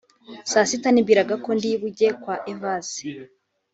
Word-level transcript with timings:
saa 0.51 0.69
sita 0.69 0.89
nibwiraga 0.91 1.35
ko 1.43 1.49
ndi 1.57 1.69
bujye 1.81 2.09
kwa 2.21 2.35
Evase 2.53 3.03